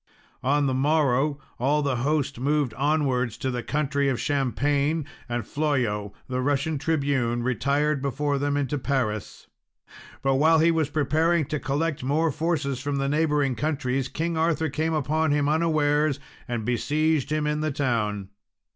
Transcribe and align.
On 0.41 0.65
the 0.65 0.73
morrow, 0.73 1.37
all 1.59 1.83
the 1.83 1.97
host 1.97 2.39
moved 2.39 2.73
onwards 2.73 3.35
into 3.35 3.51
the 3.51 3.61
country 3.61 4.09
of 4.09 4.19
Champagne, 4.19 5.05
and 5.29 5.45
Flollo, 5.45 6.11
the 6.27 6.41
Roman 6.41 6.79
tribune, 6.79 7.43
retired 7.43 8.01
before 8.01 8.39
them 8.39 8.57
into 8.57 8.79
Paris. 8.79 9.45
But 10.23 10.37
while 10.37 10.57
he 10.57 10.71
was 10.71 10.89
preparing 10.89 11.45
to 11.49 11.59
collect 11.59 12.03
more 12.03 12.31
forces 12.31 12.79
from 12.79 12.95
the 12.95 13.09
neighbouring 13.09 13.53
countries, 13.53 14.07
King 14.07 14.37
Arthur 14.37 14.71
came 14.71 14.95
upon 14.95 15.31
him 15.33 15.47
unawares, 15.47 16.19
and 16.47 16.65
besieged 16.65 17.31
him 17.31 17.45
in 17.45 17.59
the 17.61 17.69
town. 17.71 18.29